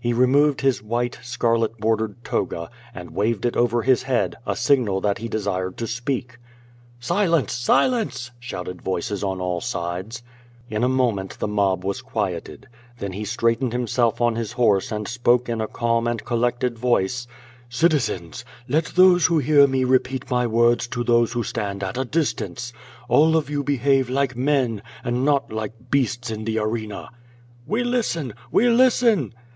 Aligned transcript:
He 0.00 0.12
removed 0.12 0.62
his 0.62 0.82
white, 0.82 1.20
scarlet 1.22 1.78
bordered 1.78 2.24
toga, 2.24 2.68
and 2.92 3.12
waved 3.12 3.46
it 3.46 3.56
over 3.56 3.82
his 3.82 4.02
head, 4.02 4.34
a 4.44 4.56
signal 4.56 5.00
that 5.02 5.18
he 5.18 5.28
desired 5.28 5.76
to 5.76 5.86
speak. 5.86 6.38
'^Silence! 7.00 7.50
Silence!*' 7.50 8.32
shouted 8.40 8.82
voices 8.82 9.22
on 9.22 9.40
all 9.40 9.60
sides. 9.60 10.24
In 10.68 10.82
a 10.82 10.88
moment 10.88 11.38
the 11.38 11.46
mob 11.46 11.84
was 11.84 12.02
quieted. 12.02 12.66
Then 12.98 13.12
he 13.12 13.24
straightened 13.24 13.72
himself 13.72 14.20
on 14.20 14.34
his 14.34 14.50
horse 14.50 14.90
and 14.90 15.06
spoke 15.06 15.48
in 15.48 15.60
a 15.60 15.68
calm 15.68 16.08
and 16.08 16.24
collected 16.24 16.76
voice: 16.76 17.28
^'Citizens! 17.70 18.42
I^ct 18.68 18.94
those 18.94 19.28
M'ho 19.30 19.38
hear 19.40 19.68
me 19.68 19.84
repeat 19.84 20.28
my 20.28 20.44
words 20.48 20.88
to 20.88 21.04
those 21.04 21.34
who 21.34 21.44
stand 21.44 21.84
at 21.84 21.96
a 21.96 22.04
distance. 22.04 22.72
All 23.08 23.36
of 23.36 23.48
you 23.48 23.62
behave 23.62 24.10
like 24.10 24.34
men, 24.34 24.82
and 25.04 25.24
not 25.24 25.52
like 25.52 25.92
beasts 25.92 26.32
in 26.32 26.44
the 26.44 26.58
arena/' 26.58 27.08
"We 27.68 27.84
listen! 27.84 28.34
We 28.50 28.68
listen!" 28.68 29.32